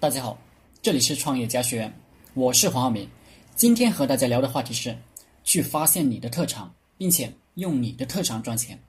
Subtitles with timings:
[0.00, 0.38] 大家好，
[0.80, 1.94] 这里是创业家学院，
[2.32, 3.06] 我是黄浩明。
[3.54, 4.96] 今天和大家聊的话题是：
[5.44, 8.80] 去发现你的特长，并且用你的特长赚钱。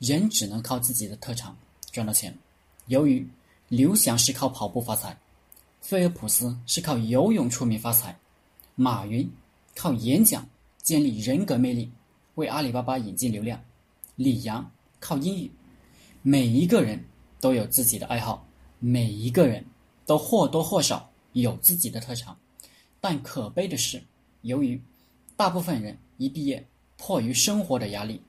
[0.00, 1.56] 人只能靠自己的特长
[1.92, 2.36] 赚到钱。
[2.88, 3.24] 由于
[3.68, 5.16] 刘翔是靠跑步发财，
[5.80, 8.18] 菲尔普斯是靠游泳出名发财，
[8.74, 9.30] 马云
[9.76, 10.44] 靠演讲
[10.82, 11.88] 建立人格魅力，
[12.34, 13.62] 为阿里巴巴引进流量，
[14.16, 15.48] 李阳靠英语。
[16.22, 17.00] 每一个人
[17.38, 18.44] 都有自己的爱好，
[18.80, 19.64] 每一个人。
[20.06, 22.36] 都或多或少有自己的特长，
[23.00, 24.02] 但可悲的是，
[24.42, 24.80] 由于
[25.36, 26.64] 大部分人一毕业，
[26.96, 28.20] 迫于生活的压力，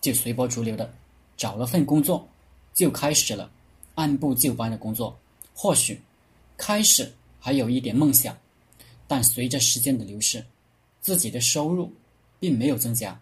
[0.00, 0.92] 就随波逐流的
[1.36, 2.28] 找了份工作，
[2.74, 3.50] 就开始了
[3.94, 5.16] 按部就班的工作。
[5.54, 6.00] 或许
[6.56, 8.36] 开始还有一点梦想，
[9.06, 10.44] 但随着时间的流逝，
[11.00, 11.92] 自己的收入
[12.38, 13.20] 并没有增加，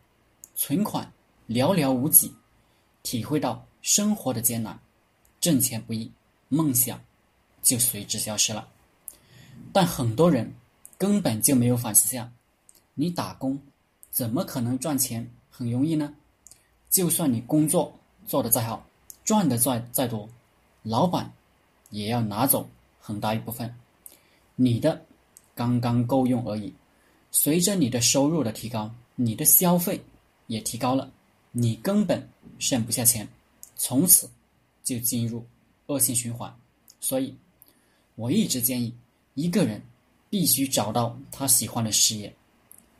[0.54, 1.10] 存款
[1.48, 2.32] 寥寥无几，
[3.02, 4.78] 体会到生活的艰难，
[5.40, 6.10] 挣钱不易，
[6.48, 7.00] 梦想。
[7.62, 8.68] 就随之消失了。
[9.72, 10.52] 但很多人
[10.98, 12.32] 根本就没有反思下：
[12.94, 13.60] 你打工
[14.10, 16.12] 怎么可能赚钱很容易呢？
[16.88, 17.92] 就算你工作
[18.26, 18.84] 做得再好，
[19.24, 20.28] 赚的再再多，
[20.82, 21.32] 老板
[21.90, 23.72] 也要拿走很大一部分，
[24.56, 25.00] 你的
[25.54, 26.72] 刚刚够用而已。
[27.30, 30.02] 随着你的收入的提高，你的消费
[30.48, 31.12] 也提高了，
[31.52, 33.28] 你根本剩不下钱，
[33.76, 34.28] 从此
[34.82, 35.46] 就进入
[35.86, 36.52] 恶性循环。
[36.98, 37.36] 所以。
[38.20, 38.94] 我一直建议，
[39.32, 39.82] 一个人
[40.28, 42.30] 必须找到他喜欢的事业，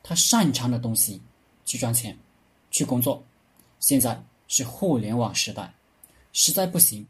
[0.01, 1.21] 他擅长的东西，
[1.63, 2.17] 去赚钱，
[2.71, 3.23] 去工作。
[3.79, 5.71] 现在是互联网时代，
[6.33, 7.05] 实在不行，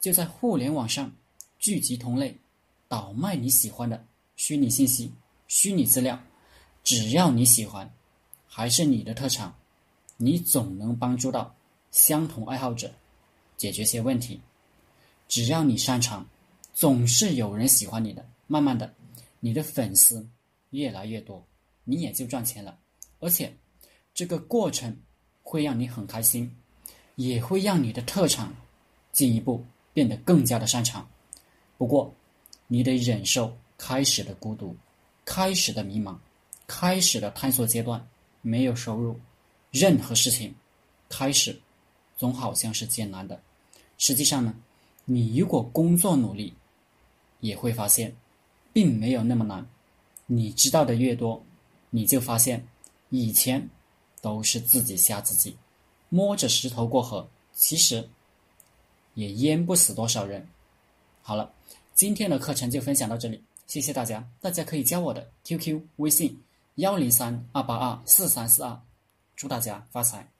[0.00, 1.10] 就在互联网上
[1.58, 2.38] 聚集同类，
[2.86, 4.06] 倒卖你喜欢的
[4.36, 5.12] 虚拟信息、
[5.48, 6.16] 虚拟资料。
[6.84, 7.92] 只要你喜欢，
[8.46, 9.52] 还是你的特长，
[10.16, 11.52] 你总能帮助到
[11.90, 12.94] 相同爱好者
[13.56, 14.40] 解决些问题。
[15.26, 16.24] 只要你擅长。
[16.76, 18.92] 总是有人喜欢你的，慢慢的，
[19.40, 20.28] 你的粉丝
[20.72, 21.42] 越来越多，
[21.84, 22.78] 你也就赚钱了。
[23.18, 23.50] 而且，
[24.12, 24.94] 这个过程
[25.42, 26.54] 会让你很开心，
[27.14, 28.54] 也会让你的特长
[29.10, 29.64] 进一步
[29.94, 31.08] 变得更加的擅长。
[31.78, 32.14] 不过，
[32.66, 34.76] 你得忍受开始的孤独，
[35.24, 36.14] 开始的迷茫，
[36.66, 38.06] 开始的探索阶段，
[38.42, 39.18] 没有收入，
[39.70, 40.54] 任何事情
[41.08, 41.58] 开始
[42.18, 43.40] 总好像是艰难的。
[43.96, 44.54] 实际上呢，
[45.06, 46.52] 你如果工作努力，
[47.40, 48.14] 也会发现，
[48.72, 49.66] 并没有那么难。
[50.26, 51.44] 你知道的越多，
[51.90, 52.66] 你就发现，
[53.10, 53.68] 以前
[54.20, 55.56] 都是自己吓自己，
[56.08, 58.08] 摸着石头过河，其实
[59.14, 60.46] 也淹不死多少人。
[61.22, 61.52] 好了，
[61.94, 64.28] 今天的课程就分享到这里，谢谢大家。
[64.40, 66.40] 大家可以加我的 QQ 微信：
[66.76, 68.80] 幺零三二八二四三四二，
[69.34, 70.35] 祝大家发财。